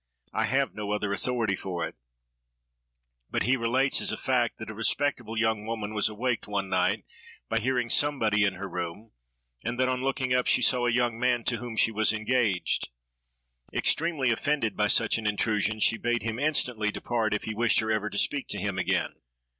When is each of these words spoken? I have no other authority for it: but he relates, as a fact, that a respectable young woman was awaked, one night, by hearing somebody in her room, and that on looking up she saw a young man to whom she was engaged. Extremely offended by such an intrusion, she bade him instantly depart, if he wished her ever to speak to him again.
I 0.33 0.45
have 0.45 0.73
no 0.73 0.93
other 0.93 1.13
authority 1.13 1.55
for 1.55 1.87
it: 1.87 1.93
but 3.29 3.43
he 3.43 3.55
relates, 3.55 4.01
as 4.01 4.11
a 4.11 4.17
fact, 4.17 4.57
that 4.57 4.71
a 4.71 4.73
respectable 4.73 5.37
young 5.37 5.67
woman 5.67 5.93
was 5.93 6.09
awaked, 6.09 6.47
one 6.47 6.69
night, 6.69 7.05
by 7.49 7.59
hearing 7.59 7.91
somebody 7.91 8.43
in 8.43 8.55
her 8.55 8.67
room, 8.67 9.11
and 9.63 9.79
that 9.79 9.89
on 9.89 10.01
looking 10.01 10.33
up 10.33 10.47
she 10.47 10.63
saw 10.63 10.87
a 10.87 10.91
young 10.91 11.19
man 11.19 11.43
to 11.43 11.57
whom 11.57 11.75
she 11.75 11.91
was 11.91 12.13
engaged. 12.13 12.89
Extremely 13.75 14.31
offended 14.31 14.75
by 14.75 14.87
such 14.87 15.19
an 15.19 15.27
intrusion, 15.27 15.79
she 15.79 15.99
bade 15.99 16.23
him 16.23 16.39
instantly 16.39 16.89
depart, 16.89 17.35
if 17.35 17.43
he 17.43 17.53
wished 17.53 17.79
her 17.79 17.91
ever 17.91 18.09
to 18.09 18.17
speak 18.17 18.47
to 18.47 18.57
him 18.57 18.79
again. 18.79 19.13